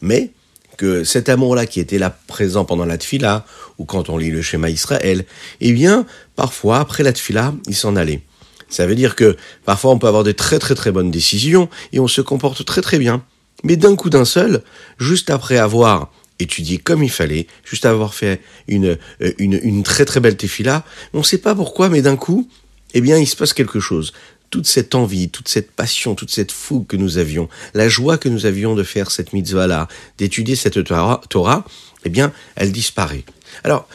Mais 0.01 0.31
que 0.75 1.05
cet 1.05 1.29
amour-là 1.29 1.65
qui 1.65 1.79
était 1.79 1.97
là 1.97 2.13
présent 2.27 2.65
pendant 2.65 2.83
la 2.83 2.97
tfila, 2.97 3.45
ou 3.77 3.85
quand 3.85 4.09
on 4.09 4.17
lit 4.17 4.29
le 4.29 4.41
schéma 4.41 4.69
Israël, 4.69 5.23
eh 5.61 5.71
bien, 5.71 6.05
parfois, 6.35 6.79
après 6.79 7.03
la 7.03 7.13
tfila, 7.13 7.53
il 7.69 7.75
s'en 7.75 7.95
allait. 7.95 8.19
Ça 8.67 8.87
veut 8.87 8.95
dire 8.95 9.15
que 9.15 9.37
parfois 9.63 9.91
on 9.91 9.99
peut 9.99 10.07
avoir 10.07 10.25
des 10.25 10.33
très 10.33 10.59
très 10.59 10.75
très 10.75 10.91
bonnes 10.91 11.11
décisions 11.11 11.69
et 11.93 12.01
on 12.01 12.09
se 12.09 12.19
comporte 12.19 12.65
très 12.65 12.81
très 12.81 12.99
bien. 12.99 13.23
Mais 13.63 13.75
d'un 13.77 13.95
coup 13.95 14.09
d'un 14.09 14.25
seul, 14.25 14.61
juste 14.99 15.29
après 15.29 15.57
avoir 15.57 16.11
étudié 16.39 16.77
comme 16.77 17.03
il 17.03 17.11
fallait, 17.11 17.47
juste 17.63 17.85
avoir 17.85 18.13
fait 18.13 18.41
une, 18.67 18.97
euh, 19.21 19.33
une, 19.37 19.59
une 19.63 19.83
très 19.83 20.05
très 20.05 20.19
belle 20.19 20.37
tefila, 20.37 20.83
on 21.13 21.19
ne 21.19 21.23
sait 21.23 21.37
pas 21.37 21.55
pourquoi, 21.55 21.89
mais 21.89 22.01
d'un 22.01 22.17
coup, 22.17 22.47
eh 22.93 23.01
bien, 23.01 23.17
il 23.17 23.27
se 23.27 23.35
passe 23.35 23.53
quelque 23.53 23.79
chose. 23.79 24.13
Toute 24.49 24.67
cette 24.67 24.93
envie, 24.93 25.29
toute 25.29 25.47
cette 25.47 25.71
passion, 25.71 26.13
toute 26.13 26.29
cette 26.29 26.51
fougue 26.51 26.85
que 26.85 26.97
nous 26.97 27.17
avions, 27.17 27.49
la 27.73 27.89
joie 27.89 28.17
que 28.17 28.29
nous 28.29 28.45
avions 28.45 28.75
de 28.75 28.83
faire 28.83 29.09
cette 29.09 29.33
mitzvah-là, 29.33 29.87
d'étudier 30.17 30.55
cette 30.55 30.83
Torah, 30.83 31.65
eh 32.05 32.09
bien, 32.09 32.31
elle 32.55 32.71
disparaît. 32.71 33.23
Alors, 33.63 33.87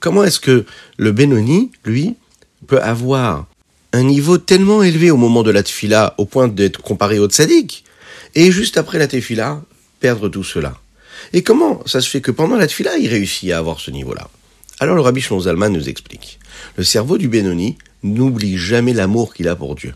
comment 0.00 0.24
est-ce 0.24 0.40
que 0.40 0.66
le 0.98 1.12
Benoni, 1.12 1.70
lui, 1.84 2.16
peut 2.66 2.82
avoir 2.82 3.46
un 3.92 4.02
niveau 4.02 4.38
tellement 4.38 4.82
élevé 4.82 5.10
au 5.10 5.16
moment 5.16 5.42
de 5.42 5.50
la 5.50 5.62
tefila, 5.62 6.14
au 6.18 6.26
point 6.26 6.48
d'être 6.48 6.82
comparé 6.82 7.18
au 7.18 7.28
tzaddik, 7.28 7.84
et 8.34 8.50
juste 8.50 8.76
après 8.76 8.98
la 8.98 9.06
tefila, 9.06 9.62
perdre 10.00 10.28
tout 10.28 10.44
cela. 10.44 10.78
Et 11.32 11.42
comment 11.42 11.82
ça 11.86 12.00
se 12.00 12.08
fait 12.08 12.20
que 12.20 12.30
pendant 12.30 12.56
la 12.56 12.66
tefila, 12.66 12.96
il 12.98 13.08
réussit 13.08 13.50
à 13.50 13.58
avoir 13.58 13.80
ce 13.80 13.90
niveau-là? 13.90 14.28
Alors 14.80 14.96
le 14.96 15.02
rabbi 15.02 15.22
Zalman 15.22 15.70
nous 15.70 15.88
explique. 15.88 16.38
Le 16.76 16.84
cerveau 16.84 17.18
du 17.18 17.28
Benoni 17.28 17.78
n'oublie 18.02 18.58
jamais 18.58 18.92
l'amour 18.92 19.34
qu'il 19.34 19.48
a 19.48 19.56
pour 19.56 19.74
Dieu. 19.74 19.94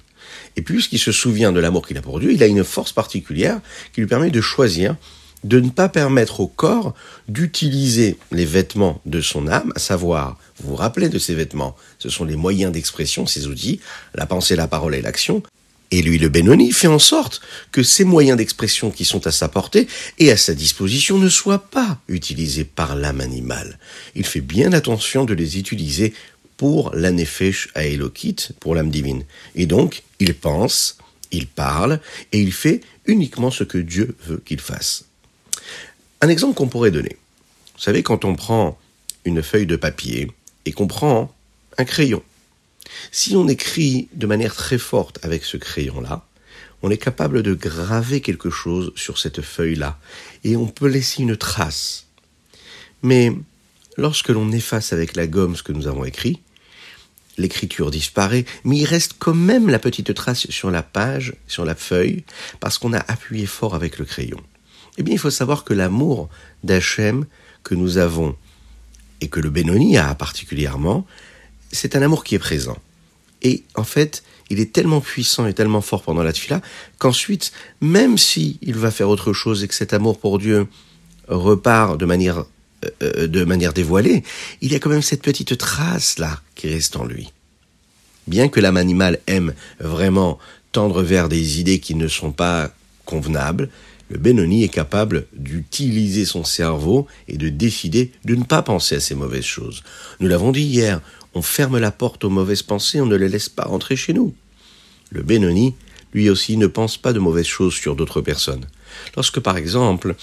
Et 0.56 0.62
puisqu'il 0.62 0.98
se 0.98 1.12
souvient 1.12 1.52
de 1.52 1.60
l'amour 1.60 1.86
qu'il 1.86 1.98
a 1.98 2.02
pour 2.02 2.20
Dieu, 2.20 2.32
il 2.32 2.42
a 2.42 2.46
une 2.46 2.64
force 2.64 2.92
particulière 2.92 3.60
qui 3.92 4.00
lui 4.00 4.08
permet 4.08 4.30
de 4.30 4.40
choisir 4.40 4.96
de 5.44 5.60
ne 5.60 5.70
pas 5.70 5.88
permettre 5.88 6.40
au 6.40 6.48
corps 6.48 6.94
d'utiliser 7.28 8.18
les 8.32 8.44
vêtements 8.44 9.00
de 9.06 9.20
son 9.20 9.46
âme, 9.46 9.72
à 9.76 9.78
savoir, 9.78 10.36
vous 10.60 10.70
vous 10.70 10.76
rappelez 10.76 11.08
de 11.08 11.18
ces 11.18 11.34
vêtements, 11.34 11.76
ce 11.98 12.08
sont 12.08 12.24
les 12.24 12.34
moyens 12.34 12.72
d'expression, 12.72 13.26
ces 13.26 13.46
outils, 13.46 13.80
la 14.14 14.26
pensée, 14.26 14.56
la 14.56 14.66
parole 14.66 14.94
et 14.94 15.02
l'action, 15.02 15.42
et 15.90 16.02
lui, 16.02 16.18
le 16.18 16.28
Benoni, 16.28 16.72
fait 16.72 16.86
en 16.86 16.98
sorte 16.98 17.40
que 17.72 17.82
ces 17.82 18.04
moyens 18.04 18.36
d'expression 18.36 18.90
qui 18.90 19.04
sont 19.04 19.26
à 19.26 19.30
sa 19.30 19.48
portée 19.48 19.88
et 20.18 20.30
à 20.30 20.36
sa 20.36 20.54
disposition 20.54 21.18
ne 21.18 21.28
soient 21.28 21.70
pas 21.70 21.98
utilisés 22.08 22.64
par 22.64 22.94
l'âme 22.94 23.20
animale. 23.20 23.78
Il 24.14 24.26
fait 24.26 24.42
bien 24.42 24.72
attention 24.72 25.24
de 25.24 25.34
les 25.34 25.58
utiliser 25.58 26.12
pour 26.58 26.90
l'anefesh 26.94 27.68
à 27.74 27.86
Elokit, 27.86 28.36
pour 28.60 28.74
l'âme 28.74 28.90
divine. 28.90 29.24
Et 29.54 29.64
donc, 29.64 30.02
il 30.18 30.34
pense, 30.34 30.98
il 31.30 31.46
parle, 31.46 32.00
et 32.32 32.40
il 32.40 32.52
fait 32.52 32.82
uniquement 33.06 33.50
ce 33.50 33.64
que 33.64 33.78
Dieu 33.78 34.16
veut 34.26 34.42
qu'il 34.44 34.60
fasse. 34.60 35.04
Un 36.20 36.28
exemple 36.28 36.54
qu'on 36.54 36.68
pourrait 36.68 36.90
donner. 36.90 37.16
Vous 37.76 37.82
savez, 37.82 38.02
quand 38.02 38.24
on 38.24 38.34
prend 38.34 38.76
une 39.24 39.42
feuille 39.42 39.66
de 39.66 39.76
papier 39.76 40.30
et 40.66 40.72
qu'on 40.72 40.88
prend 40.88 41.32
un 41.78 41.84
crayon, 41.84 42.22
si 43.10 43.36
on 43.36 43.48
écrit 43.48 44.08
de 44.14 44.26
manière 44.26 44.54
très 44.54 44.78
forte 44.78 45.18
avec 45.24 45.44
ce 45.44 45.56
crayon-là, 45.56 46.24
on 46.82 46.90
est 46.90 46.98
capable 46.98 47.42
de 47.42 47.54
graver 47.54 48.20
quelque 48.20 48.50
chose 48.50 48.92
sur 48.94 49.18
cette 49.18 49.42
feuille-là, 49.42 49.98
et 50.44 50.56
on 50.56 50.66
peut 50.66 50.86
laisser 50.86 51.22
une 51.22 51.36
trace. 51.36 52.06
Mais 53.02 53.32
lorsque 53.96 54.28
l'on 54.28 54.52
efface 54.52 54.92
avec 54.92 55.16
la 55.16 55.26
gomme 55.26 55.56
ce 55.56 55.62
que 55.62 55.72
nous 55.72 55.86
avons 55.86 56.04
écrit, 56.04 56.40
l'écriture 57.36 57.90
disparaît, 57.90 58.44
mais 58.64 58.78
il 58.78 58.84
reste 58.84 59.14
quand 59.18 59.34
même 59.34 59.68
la 59.68 59.78
petite 59.78 60.12
trace 60.14 60.48
sur 60.50 60.70
la 60.70 60.82
page, 60.82 61.34
sur 61.46 61.64
la 61.64 61.74
feuille, 61.74 62.24
parce 62.60 62.78
qu'on 62.78 62.92
a 62.92 62.98
appuyé 62.98 63.46
fort 63.46 63.74
avec 63.74 63.98
le 63.98 64.04
crayon. 64.04 64.40
Eh 64.98 65.02
bien, 65.02 65.14
il 65.14 65.18
faut 65.18 65.30
savoir 65.30 65.64
que 65.64 65.74
l'amour 65.74 66.28
d'Hachem 66.64 67.26
que 67.62 67.74
nous 67.74 67.98
avons, 67.98 68.36
et 69.20 69.28
que 69.28 69.40
le 69.40 69.50
Benoni 69.50 69.96
a 69.98 70.14
particulièrement, 70.14 71.06
c'est 71.72 71.96
un 71.96 72.02
amour 72.02 72.24
qui 72.24 72.34
est 72.34 72.40
présent. 72.40 72.78
Et 73.42 73.64
en 73.74 73.84
fait, 73.84 74.22
il 74.50 74.60
est 74.60 74.72
tellement 74.72 75.00
puissant 75.00 75.46
et 75.46 75.54
tellement 75.54 75.80
fort 75.80 76.02
pendant 76.02 76.22
la 76.22 76.32
tefila 76.32 76.60
qu'ensuite, 76.98 77.52
même 77.80 78.18
si 78.18 78.58
il 78.62 78.76
va 78.76 78.90
faire 78.90 79.08
autre 79.08 79.32
chose 79.32 79.62
et 79.62 79.68
que 79.68 79.74
cet 79.74 79.92
amour 79.92 80.18
pour 80.18 80.38
Dieu 80.38 80.66
repart 81.28 81.98
de 81.98 82.06
manière 82.06 82.44
euh, 82.84 82.90
euh, 83.02 83.26
de 83.26 83.44
manière 83.44 83.72
dévoilée, 83.72 84.22
il 84.60 84.72
y 84.72 84.74
a 84.74 84.78
quand 84.78 84.90
même 84.90 85.02
cette 85.02 85.22
petite 85.22 85.58
trace 85.58 86.18
là 86.18 86.40
qui 86.54 86.68
reste 86.68 86.96
en 86.96 87.04
lui. 87.04 87.32
Bien 88.26 88.48
que 88.48 88.60
l'âme 88.60 88.76
animale 88.76 89.20
aime 89.26 89.54
vraiment 89.80 90.38
tendre 90.72 91.02
vers 91.02 91.28
des 91.28 91.60
idées 91.60 91.80
qui 91.80 91.94
ne 91.94 92.08
sont 92.08 92.32
pas 92.32 92.70
convenables, 93.04 93.70
le 94.10 94.18
Benoni 94.18 94.64
est 94.64 94.68
capable 94.68 95.26
d'utiliser 95.34 96.24
son 96.24 96.44
cerveau 96.44 97.06
et 97.26 97.36
de 97.36 97.48
décider 97.48 98.12
de 98.24 98.34
ne 98.34 98.44
pas 98.44 98.62
penser 98.62 98.96
à 98.96 99.00
ces 99.00 99.14
mauvaises 99.14 99.44
choses. 99.44 99.82
Nous 100.20 100.28
l'avons 100.28 100.52
dit 100.52 100.62
hier, 100.62 101.00
on 101.34 101.42
ferme 101.42 101.78
la 101.78 101.90
porte 101.90 102.24
aux 102.24 102.30
mauvaises 102.30 102.62
pensées, 102.62 103.00
on 103.00 103.06
ne 103.06 103.16
les 103.16 103.28
laisse 103.28 103.48
pas 103.48 103.64
rentrer 103.64 103.96
chez 103.96 104.12
nous. 104.12 104.34
Le 105.10 105.22
Benoni, 105.22 105.74
lui 106.12 106.30
aussi, 106.30 106.56
ne 106.56 106.66
pense 106.66 106.96
pas 106.96 107.12
de 107.12 107.18
mauvaises 107.18 107.46
choses 107.46 107.74
sur 107.74 107.96
d'autres 107.96 108.20
personnes. 108.20 108.66
Lorsque, 109.16 109.40
par 109.40 109.56
exemple, 109.56 110.14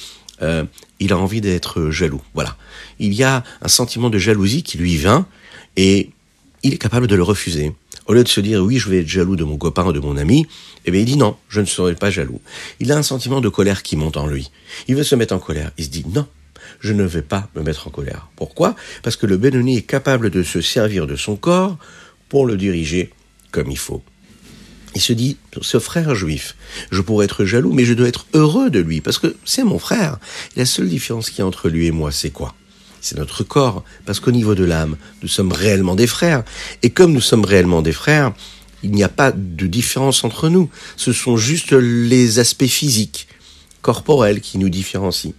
euh, 0.41 0.65
il 0.99 1.13
a 1.13 1.17
envie 1.17 1.41
d'être 1.41 1.89
jaloux, 1.89 2.21
voilà. 2.33 2.57
Il 2.99 3.13
y 3.13 3.23
a 3.23 3.43
un 3.61 3.67
sentiment 3.67 4.09
de 4.09 4.17
jalousie 4.17 4.63
qui 4.63 4.77
lui 4.77 4.95
vient 4.97 5.27
et 5.77 6.09
il 6.63 6.73
est 6.73 6.77
capable 6.77 7.07
de 7.07 7.15
le 7.15 7.23
refuser. 7.23 7.73
Au 8.07 8.13
lieu 8.13 8.23
de 8.23 8.29
se 8.29 8.41
dire 8.41 8.61
oui, 8.61 8.77
je 8.77 8.89
vais 8.89 8.99
être 8.99 9.07
jaloux 9.07 9.35
de 9.35 9.43
mon 9.43 9.57
copain 9.57 9.85
ou 9.85 9.91
de 9.91 9.99
mon 9.99 10.17
ami, 10.17 10.45
eh 10.85 10.91
bien 10.91 11.01
il 11.01 11.05
dit 11.05 11.17
non, 11.17 11.37
je 11.49 11.61
ne 11.61 11.65
serai 11.65 11.95
pas 11.95 12.11
jaloux. 12.11 12.41
Il 12.79 12.91
a 12.91 12.97
un 12.97 13.03
sentiment 13.03 13.41
de 13.41 13.49
colère 13.49 13.81
qui 13.81 13.95
monte 13.95 14.17
en 14.17 14.27
lui. 14.27 14.51
Il 14.87 14.95
veut 14.95 15.03
se 15.03 15.15
mettre 15.15 15.33
en 15.33 15.39
colère. 15.39 15.71
Il 15.77 15.85
se 15.85 15.89
dit 15.89 16.05
non, 16.13 16.27
je 16.79 16.93
ne 16.93 17.03
vais 17.03 17.21
pas 17.21 17.49
me 17.55 17.63
mettre 17.63 17.87
en 17.87 17.91
colère. 17.91 18.29
Pourquoi? 18.35 18.75
Parce 19.03 19.15
que 19.15 19.25
le 19.25 19.37
Benoni 19.37 19.77
est 19.77 19.81
capable 19.81 20.29
de 20.29 20.43
se 20.43 20.61
servir 20.61 21.07
de 21.07 21.15
son 21.15 21.35
corps 21.35 21.77
pour 22.29 22.45
le 22.45 22.57
diriger 22.57 23.11
comme 23.51 23.71
il 23.71 23.77
faut. 23.77 24.03
Il 24.95 25.01
se 25.01 25.11
dit, 25.11 25.37
ce 25.61 25.77
frère 25.77 26.15
juif, 26.15 26.55
je 26.89 27.01
pourrais 27.01 27.25
être 27.25 27.43
jaloux, 27.43 27.73
mais 27.73 27.83
je 27.83 27.93
dois 27.93 28.07
être 28.07 28.27
heureux 28.33 28.69
de 28.69 28.79
lui, 28.79 29.01
parce 29.01 29.17
que 29.17 29.35
c'est 29.43 29.65
mon 29.65 29.77
frère. 29.77 30.19
la 30.55 30.65
seule 30.65 30.87
différence 30.87 31.29
qu'il 31.29 31.39
y 31.39 31.41
a 31.41 31.45
entre 31.45 31.67
lui 31.67 31.87
et 31.87 31.91
moi, 31.91 32.13
c'est 32.13 32.29
quoi? 32.29 32.55
C'est 33.01 33.17
notre 33.17 33.43
corps, 33.43 33.83
parce 34.05 34.21
qu'au 34.21 34.31
niveau 34.31 34.55
de 34.55 34.63
l'âme, 34.63 34.95
nous 35.21 35.27
sommes 35.27 35.51
réellement 35.51 35.95
des 35.95 36.07
frères. 36.07 36.43
Et 36.81 36.89
comme 36.91 37.11
nous 37.11 37.21
sommes 37.21 37.43
réellement 37.43 37.81
des 37.81 37.91
frères, 37.91 38.33
il 38.83 38.91
n'y 38.91 39.03
a 39.03 39.09
pas 39.09 39.31
de 39.31 39.67
différence 39.67 40.23
entre 40.23 40.47
nous. 40.47 40.69
Ce 40.95 41.11
sont 41.11 41.35
juste 41.35 41.73
les 41.73 42.39
aspects 42.39 42.65
physiques, 42.65 43.27
corporels, 43.81 44.39
qui 44.39 44.57
nous 44.57 44.69
différencient. 44.69 45.33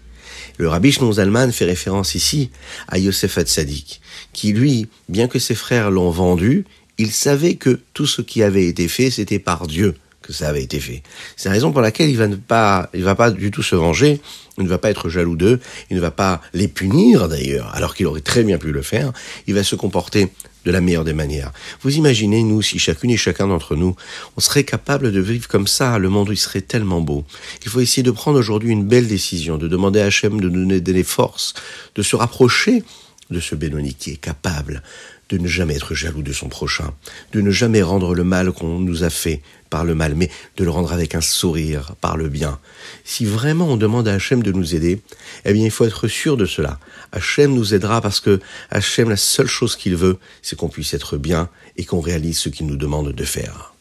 Le 0.58 0.68
rabbi 0.68 0.92
Zalman 0.92 1.52
fait 1.52 1.64
référence 1.64 2.14
ici 2.14 2.50
à 2.88 2.98
Yosef 2.98 3.38
Hatzadik, 3.38 4.00
qui 4.32 4.52
lui, 4.52 4.88
bien 5.08 5.28
que 5.28 5.38
ses 5.38 5.54
frères 5.54 5.90
l'ont 5.90 6.10
vendu, 6.10 6.64
il 6.98 7.12
savait 7.12 7.54
que 7.54 7.80
tout 7.92 8.06
ce 8.06 8.22
qui 8.22 8.42
avait 8.42 8.66
été 8.66 8.88
fait, 8.88 9.10
c'était 9.10 9.38
par 9.38 9.66
Dieu 9.66 9.94
que 10.22 10.32
ça 10.32 10.48
avait 10.48 10.62
été 10.62 10.80
fait. 10.80 11.02
C'est 11.36 11.48
la 11.48 11.54
raison 11.54 11.70
pour 11.70 11.80
laquelle 11.80 12.10
il 12.10 12.16
va 12.16 12.26
ne 12.26 12.36
pas, 12.36 12.90
il 12.94 13.04
va 13.04 13.14
pas 13.14 13.30
du 13.30 13.50
tout 13.50 13.62
se 13.62 13.76
venger, 13.76 14.20
il 14.58 14.64
ne 14.64 14.68
va 14.68 14.78
pas 14.78 14.90
être 14.90 15.08
jaloux 15.08 15.36
d'eux, 15.36 15.60
il 15.90 15.96
ne 15.96 16.00
va 16.00 16.10
pas 16.10 16.40
les 16.54 16.68
punir 16.68 17.28
d'ailleurs, 17.28 17.74
alors 17.74 17.94
qu'il 17.94 18.06
aurait 18.06 18.20
très 18.20 18.42
bien 18.42 18.58
pu 18.58 18.72
le 18.72 18.82
faire. 18.82 19.12
Il 19.46 19.54
va 19.54 19.62
se 19.62 19.76
comporter 19.76 20.28
de 20.64 20.72
la 20.72 20.80
meilleure 20.80 21.04
des 21.04 21.12
manières. 21.12 21.52
Vous 21.82 21.96
imaginez, 21.96 22.42
nous, 22.42 22.60
si 22.60 22.78
chacune 22.78 23.10
et 23.10 23.16
chacun 23.16 23.46
d'entre 23.46 23.76
nous, 23.76 23.94
on 24.36 24.40
serait 24.40 24.64
capable 24.64 25.12
de 25.12 25.20
vivre 25.20 25.46
comme 25.46 25.66
ça, 25.66 25.98
le 25.98 26.08
monde 26.08 26.28
il 26.30 26.36
serait 26.36 26.60
tellement 26.60 27.00
beau. 27.00 27.24
Il 27.64 27.70
faut 27.70 27.80
essayer 27.80 28.02
de 28.02 28.10
prendre 28.10 28.38
aujourd'hui 28.38 28.70
une 28.70 28.84
belle 28.84 29.06
décision, 29.06 29.58
de 29.58 29.68
demander 29.68 30.00
à 30.00 30.06
Hachem 30.06 30.40
de 30.40 30.48
nous 30.48 30.60
donner 30.60 30.80
des 30.80 31.04
forces, 31.04 31.54
de 31.94 32.02
se 32.02 32.16
rapprocher 32.16 32.82
de 33.30 33.40
ce 33.40 33.54
Benoni 33.54 33.94
qui 33.94 34.12
est 34.12 34.16
capable 34.16 34.82
de 35.28 35.38
ne 35.38 35.48
jamais 35.48 35.74
être 35.74 35.94
jaloux 35.94 36.22
de 36.22 36.32
son 36.32 36.48
prochain, 36.48 36.92
de 37.32 37.40
ne 37.40 37.50
jamais 37.50 37.82
rendre 37.82 38.14
le 38.14 38.24
mal 38.24 38.52
qu'on 38.52 38.78
nous 38.78 39.02
a 39.02 39.10
fait 39.10 39.42
par 39.70 39.84
le 39.84 39.94
mal, 39.94 40.14
mais 40.14 40.30
de 40.56 40.64
le 40.64 40.70
rendre 40.70 40.92
avec 40.92 41.14
un 41.14 41.20
sourire 41.20 41.94
par 42.00 42.16
le 42.16 42.28
bien. 42.28 42.58
Si 43.04 43.24
vraiment 43.24 43.68
on 43.68 43.76
demande 43.76 44.06
à 44.06 44.14
Hachem 44.14 44.42
de 44.42 44.52
nous 44.52 44.74
aider, 44.74 45.00
eh 45.44 45.52
bien 45.52 45.64
il 45.64 45.70
faut 45.70 45.84
être 45.84 46.06
sûr 46.06 46.36
de 46.36 46.46
cela. 46.46 46.78
Hachem 47.12 47.52
nous 47.52 47.74
aidera 47.74 48.00
parce 48.00 48.20
que 48.20 48.40
Hachem, 48.70 49.08
la 49.10 49.16
seule 49.16 49.48
chose 49.48 49.74
qu'il 49.76 49.96
veut, 49.96 50.18
c'est 50.42 50.56
qu'on 50.56 50.68
puisse 50.68 50.94
être 50.94 51.16
bien 51.16 51.48
et 51.76 51.84
qu'on 51.84 52.00
réalise 52.00 52.38
ce 52.38 52.48
qu'il 52.48 52.66
nous 52.66 52.76
demande 52.76 53.12
de 53.12 53.24
faire. 53.24 53.72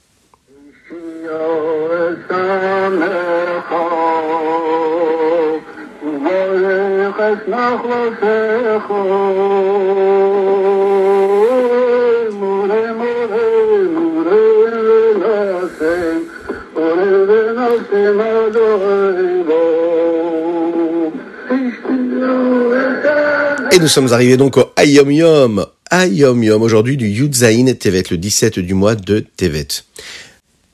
Et 23.72 23.80
nous 23.80 23.88
sommes 23.88 24.12
arrivés 24.12 24.36
donc 24.36 24.58
au 24.58 24.66
Ayom 24.76 25.10
Yom. 25.10 25.66
Ayom 25.90 26.44
Yom, 26.44 26.62
aujourd'hui 26.62 26.98
du 26.98 27.08
Yudzaïn 27.08 27.74
Tevet, 27.74 28.04
le 28.12 28.18
17 28.18 28.60
du 28.60 28.74
mois 28.74 28.96
de 28.96 29.26
Tevet. 29.38 29.68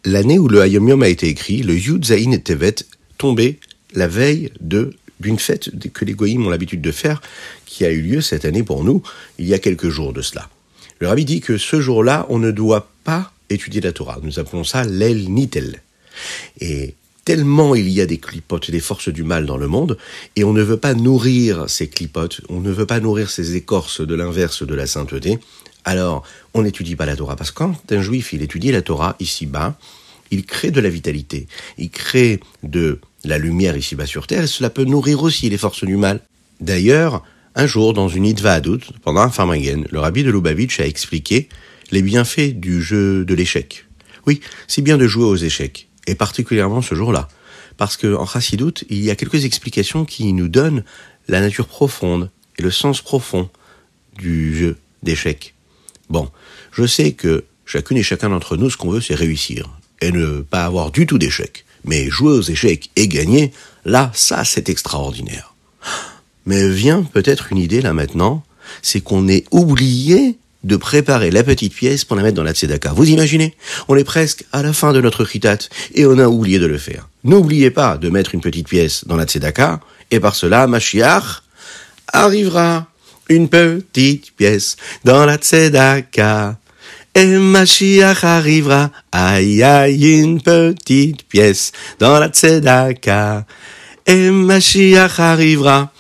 L'année 0.04 0.40
où 0.40 0.48
le 0.48 0.62
Ayom 0.62 0.88
Yom 0.88 1.04
a 1.04 1.10
été 1.10 1.28
écrit, 1.28 1.62
le 1.62 1.76
Yudzaïn 1.76 2.40
Tevet 2.40 2.76
tombait 3.20 3.60
la 3.94 4.08
veille 4.08 4.52
de 4.60 4.96
d'une 5.20 5.38
fête 5.38 5.70
que 5.94 6.06
les 6.06 6.14
goyim 6.14 6.44
ont 6.48 6.50
l'habitude 6.50 6.82
de 6.82 6.92
faire, 6.92 7.22
qui 7.68 7.86
a 7.86 7.92
eu 7.92 8.02
lieu 8.02 8.22
cette 8.22 8.46
année 8.46 8.64
pour 8.64 8.84
nous, 8.84 9.04
il 9.38 9.46
y 9.46 9.54
a 9.54 9.60
quelques 9.60 9.90
jours 9.90 10.14
de 10.14 10.24
cela. 10.24 10.50
Le 10.98 11.08
rabbi 11.08 11.26
dit 11.26 11.42
que 11.42 11.60
ce 11.60 11.80
jour-là, 11.80 12.26
on 12.30 12.40
ne 12.40 12.50
doit 12.50 12.90
pas 13.04 13.32
étudier 13.52 13.82
la 13.82 13.92
Torah. 13.92 14.18
Nous 14.24 14.40
appelons 14.40 14.64
ça 14.64 14.84
l'El 14.84 15.30
Nitel. 15.30 15.84
Et 16.60 16.96
tellement 17.26 17.76
il 17.76 17.90
y 17.90 18.02
a 18.02 18.06
des 18.06 18.18
clipotes, 18.18 18.72
des 18.72 18.80
forces 18.80 19.10
du 19.10 19.24
mal 19.24 19.46
dans 19.46 19.58
le 19.58 19.68
monde, 19.68 19.98
et 20.36 20.44
on 20.44 20.54
ne 20.54 20.62
veut 20.62 20.78
pas 20.78 20.94
nourrir 20.94 21.70
ces 21.70 21.88
clipotes, 21.88 22.42
on 22.50 22.60
ne 22.60 22.72
veut 22.72 22.86
pas 22.86 23.00
nourrir 23.00 23.30
ces 23.30 23.56
écorces 23.56 24.02
de 24.02 24.16
l'inverse 24.16 24.64
de 24.64 24.76
la 24.76 24.88
sainteté, 24.88 25.40
alors 25.86 26.24
on 26.54 26.64
n'étudie 26.64 26.96
pas 26.96 27.06
la 27.06 27.16
Torah. 27.16 27.36
Parce 27.36 27.52
que 27.52 27.58
quand 27.58 27.92
un 27.92 28.02
juif, 28.02 28.34
il 28.34 28.42
étudie 28.42 28.72
la 28.72 28.82
Torah 28.82 29.16
ici-bas, 29.20 29.78
il 30.32 30.46
crée 30.46 30.72
de 30.72 30.80
la 30.80 30.90
vitalité, 30.90 31.48
il 31.78 31.90
crée 31.90 32.40
de 32.64 33.00
la 33.24 33.38
lumière 33.38 33.78
ici-bas 33.78 34.06
sur 34.06 34.28
Terre, 34.28 34.44
et 34.44 34.48
cela 34.48 34.70
peut 34.70 34.86
nourrir 34.86 35.22
aussi 35.24 35.50
les 35.50 35.58
forces 35.58 35.84
du 35.84 35.98
mal. 35.98 36.22
D'ailleurs, 36.60 37.24
un 37.56 37.68
jour, 37.68 37.94
dans 37.94 38.08
une 38.08 38.34
Adout, 38.46 38.80
pendant 39.04 39.22
un 39.22 39.30
Farmagen, 39.30 39.86
le 39.92 40.00
rabbi 40.00 40.24
de 40.24 40.32
Lubavitch 40.32 40.80
a 40.80 40.88
expliqué 40.88 41.50
les 41.92 42.02
bienfaits 42.02 42.54
du 42.54 42.82
jeu 42.82 43.26
de 43.26 43.34
l'échec. 43.34 43.86
Oui, 44.26 44.40
c'est 44.68 44.82
bien 44.82 44.98
de 44.98 45.08
jouer 45.08 45.26
aux 45.26 45.36
échecs 45.36 45.90
et 46.08 46.16
particulièrement 46.16 46.82
ce 46.82 46.96
jour-là. 46.96 47.28
Parce 47.78 47.98
qu'en 47.98 48.26
Chassidoute, 48.26 48.84
il 48.90 49.04
y 49.04 49.10
a 49.10 49.16
quelques 49.16 49.46
explications 49.46 50.06
qui 50.06 50.34
nous 50.34 50.48
donnent 50.48 50.84
la 51.28 51.42
nature 51.42 51.68
profonde 51.68 52.30
et 52.58 52.62
le 52.62 52.72
sens 52.72 53.02
profond 53.02 53.50
du 54.18 54.56
jeu 54.56 54.78
d'échecs. 55.04 55.54
Bon, 56.10 56.30
je 56.72 56.86
sais 56.86 57.14
que 57.14 57.46
chacune 57.66 57.98
et 57.98 58.04
chacun 58.04 58.30
d'entre 58.30 58.58
nous, 58.58 58.70
ce 58.70 58.78
qu'on 58.78 58.92
veut, 58.92 59.02
c'est 59.02 59.16
réussir 59.16 59.70
et 60.02 60.12
ne 60.12 60.42
pas 60.42 60.66
avoir 60.66 60.92
du 60.92 61.06
tout 61.06 61.18
d'échecs. 61.18 61.66
Mais 61.86 62.10
jouer 62.10 62.34
aux 62.34 62.42
échecs 62.42 62.92
et 62.96 63.08
gagner, 63.08 63.52
là, 63.86 64.12
ça, 64.14 64.44
c'est 64.44 64.70
extraordinaire. 64.70 65.56
Mais 66.46 66.70
vient 66.70 67.04
peut-être 67.04 67.52
une 67.52 67.58
idée 67.58 67.82
là 67.82 67.94
maintenant, 67.94 68.44
c'est 68.82 69.02
qu'on 69.02 69.28
est 69.28 69.46
oublié 69.52 70.38
de 70.64 70.76
préparer 70.76 71.32
la 71.32 71.44
petite 71.44 71.74
pièce 71.74 72.06
pour 72.06 72.16
la 72.16 72.24
mettre 72.24 72.36
dans 72.36 72.44
la 72.44 72.54
tzedaka. 72.54 72.94
Vous 72.94 73.10
imaginez? 73.10 73.56
On 73.88 73.96
est 73.96 74.04
presque 74.04 74.46
à 74.52 74.62
la 74.62 74.74
fin 74.74 74.94
de 74.94 75.02
notre 75.02 75.26
chitat 75.26 75.58
et 75.94 76.06
on 76.06 76.18
a 76.20 76.28
oublié 76.28 76.60
de 76.60 76.68
le 76.68 76.78
faire. 76.78 77.08
N'oubliez 77.24 77.72
pas 77.72 77.98
de 77.98 78.10
mettre 78.10 78.36
une 78.36 78.42
petite 78.42 78.68
pièce 78.68 79.06
dans 79.06 79.16
la 79.16 79.26
tzedaka 79.26 79.80
et 80.12 80.20
par 80.20 80.36
cela, 80.36 80.68
Mashiach 80.68 81.42
arrivera. 82.08 82.88
Une 83.30 83.48
petite 83.48 84.36
pièce 84.36 84.76
dans 85.06 85.26
la 85.26 85.38
tzedaka. 85.38 86.58
Et 87.16 87.26
Mashiach 87.26 88.24
arrivera. 88.24 88.92
Aïe 89.12 89.64
aïe, 89.64 90.22
une 90.22 90.42
petite 90.42 91.24
pièce 91.24 91.72
dans 92.00 92.20
la 92.20 92.28
tzedaka. 92.28 93.46
Et 94.06 94.30
Mashiach 94.30 95.20
arrivera. 95.20 95.92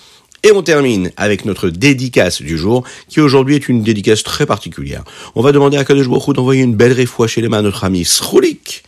Et 0.44 0.52
on 0.52 0.64
termine 0.64 1.12
avec 1.18 1.46
notre 1.46 1.70
dédicace 1.70 2.42
du 2.42 2.58
jour, 2.58 2.84
qui 3.08 3.22
aujourd'hui 3.22 3.56
est 3.56 3.70
une 3.70 3.84
dédicace 3.84 4.24
très 4.24 4.48
particulière. 4.48 5.04
On 5.36 5.42
va 5.44 5.52
demander 5.52 5.78
à 5.78 5.86
Kadosh 5.86 6.08
Baruch 6.08 6.36
d'envoyer 6.36 6.64
une 6.64 6.76
belle 6.76 6.94
réfoua 6.94 7.28
chez 7.28 7.42
les 7.42 7.48
mains 7.48 7.60
à 7.60 7.62
notre 7.62 7.84
ami 7.84 8.06
Sroulik, 8.06 8.84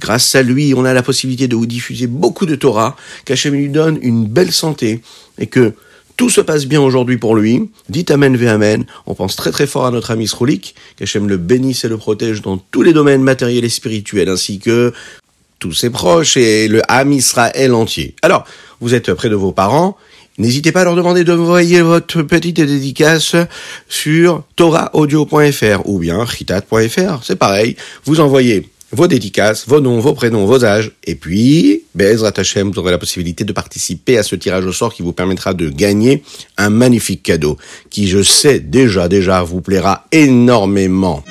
Grâce 0.00 0.34
à 0.34 0.42
lui, 0.42 0.74
on 0.76 0.84
a 0.84 0.92
la 0.92 1.02
possibilité 1.02 1.48
de 1.48 1.56
vous 1.56 1.66
diffuser 1.66 2.06
beaucoup 2.06 2.46
de 2.46 2.54
Torah, 2.54 2.94
qu'Hachem 3.24 3.54
lui 3.54 3.68
donne 3.68 3.98
une 4.02 4.26
belle 4.26 4.52
santé 4.52 5.00
et 5.38 5.46
que 5.46 5.72
tout 6.16 6.30
se 6.30 6.40
passe 6.40 6.66
bien 6.66 6.80
aujourd'hui 6.80 7.16
pour 7.16 7.36
lui. 7.36 7.70
Dites 7.88 8.10
Amen 8.10 8.36
ve 8.36 8.46
Amen. 8.46 8.84
On 9.06 9.14
pense 9.14 9.36
très 9.36 9.50
très 9.50 9.66
fort 9.66 9.86
à 9.86 9.90
notre 9.90 10.10
ami 10.10 10.28
Sroulik, 10.28 10.74
qu'Hachem 10.96 11.28
le 11.28 11.36
bénisse 11.38 11.84
et 11.84 11.88
le 11.88 11.96
protège 11.96 12.42
dans 12.42 12.58
tous 12.58 12.82
les 12.82 12.92
domaines 12.92 13.22
matériels 13.22 13.64
et 13.64 13.70
spirituels, 13.70 14.28
ainsi 14.28 14.58
que 14.58 14.92
tous 15.58 15.72
ses 15.72 15.90
proches 15.90 16.36
et 16.36 16.68
le 16.68 16.82
Ham 16.88 17.12
Israël 17.12 17.74
entier. 17.74 18.14
Alors, 18.22 18.44
vous 18.80 18.94
êtes 18.94 19.12
près 19.14 19.28
de 19.28 19.34
vos 19.34 19.52
parents, 19.52 19.96
N'hésitez 20.38 20.70
pas 20.70 20.82
à 20.82 20.84
leur 20.84 20.94
demander 20.94 21.24
de 21.24 21.32
envoyer 21.32 21.82
votre 21.82 22.22
petite 22.22 22.56
dédicace 22.56 23.34
sur 23.88 24.44
toraaudio.fr 24.56 25.82
ou 25.84 25.98
bien 25.98 26.24
chitat.fr. 26.26 27.24
C'est 27.24 27.36
pareil. 27.36 27.76
Vous 28.04 28.20
envoyez 28.20 28.68
vos 28.92 29.06
dédicaces, 29.06 29.66
vos 29.66 29.80
noms, 29.80 29.98
vos 29.98 30.14
prénoms, 30.14 30.46
vos 30.46 30.64
âges. 30.64 30.92
Et 31.04 31.14
puis, 31.14 31.82
Bezrat 31.94 32.32
Hashem, 32.36 32.70
vous 32.70 32.78
aurez 32.78 32.92
la 32.92 32.98
possibilité 32.98 33.44
de 33.44 33.52
participer 33.52 34.16
à 34.16 34.22
ce 34.22 34.36
tirage 34.36 34.64
au 34.64 34.72
sort 34.72 34.94
qui 34.94 35.02
vous 35.02 35.12
permettra 35.12 35.54
de 35.54 35.68
gagner 35.68 36.22
un 36.56 36.70
magnifique 36.70 37.22
cadeau 37.22 37.58
qui, 37.90 38.08
je 38.08 38.22
sais 38.22 38.60
déjà, 38.60 39.08
déjà, 39.08 39.42
vous 39.42 39.60
plaira 39.60 40.06
énormément. 40.12 41.24